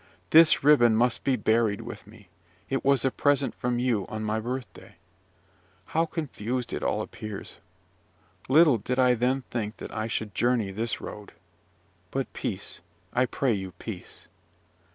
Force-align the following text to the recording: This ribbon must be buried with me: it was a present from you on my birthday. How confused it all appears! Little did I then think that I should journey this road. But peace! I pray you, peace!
This 0.31 0.63
ribbon 0.63 0.95
must 0.95 1.23
be 1.23 1.35
buried 1.35 1.81
with 1.81 2.07
me: 2.07 2.27
it 2.71 2.83
was 2.83 3.05
a 3.05 3.11
present 3.11 3.53
from 3.53 3.77
you 3.77 4.07
on 4.07 4.23
my 4.23 4.39
birthday. 4.39 4.95
How 5.89 6.07
confused 6.07 6.73
it 6.73 6.81
all 6.81 7.03
appears! 7.03 7.59
Little 8.49 8.79
did 8.79 8.97
I 8.97 9.13
then 9.13 9.43
think 9.51 9.77
that 9.77 9.91
I 9.91 10.07
should 10.07 10.33
journey 10.33 10.71
this 10.71 11.01
road. 11.01 11.33
But 12.09 12.33
peace! 12.33 12.79
I 13.13 13.27
pray 13.27 13.53
you, 13.53 13.73
peace! 13.73 14.25